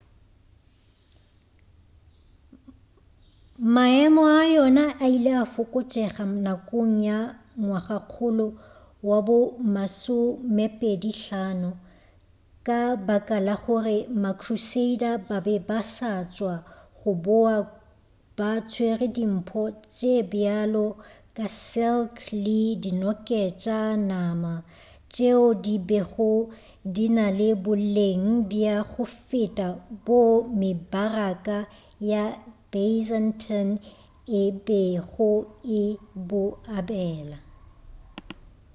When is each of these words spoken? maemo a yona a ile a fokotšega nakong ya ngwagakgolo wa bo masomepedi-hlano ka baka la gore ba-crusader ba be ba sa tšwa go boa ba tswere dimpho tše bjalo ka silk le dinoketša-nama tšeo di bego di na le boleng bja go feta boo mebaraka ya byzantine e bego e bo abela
maemo 3.73 4.23
a 4.39 4.39
yona 4.55 4.85
a 5.03 5.05
ile 5.15 5.31
a 5.43 5.45
fokotšega 5.55 6.23
nakong 6.45 6.95
ya 7.09 7.19
ngwagakgolo 7.61 8.47
wa 9.09 9.17
bo 9.27 9.37
masomepedi-hlano 9.75 11.71
ka 12.65 12.79
baka 13.07 13.35
la 13.47 13.55
gore 13.63 13.97
ba-crusader 14.21 15.15
ba 15.27 15.37
be 15.45 15.55
ba 15.67 15.79
sa 15.95 16.11
tšwa 16.33 16.53
go 16.97 17.11
boa 17.25 17.55
ba 18.37 18.49
tswere 18.69 19.07
dimpho 19.15 19.63
tše 19.95 20.13
bjalo 20.31 20.85
ka 21.35 21.45
silk 21.65 22.15
le 22.43 22.59
dinoketša-nama 22.83 24.53
tšeo 25.13 25.45
di 25.63 25.75
bego 25.89 26.31
di 26.93 27.05
na 27.15 27.25
le 27.39 27.49
boleng 27.65 28.25
bja 28.49 28.75
go 28.91 29.03
feta 29.27 29.67
boo 30.05 30.33
mebaraka 30.59 31.57
ya 32.11 32.23
byzantine 32.71 33.73
e 34.41 34.43
bego 34.65 35.31
e 35.81 35.83
bo 36.27 36.41
abela 36.77 37.37